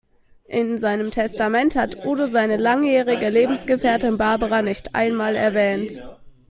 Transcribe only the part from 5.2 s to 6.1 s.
erwähnt.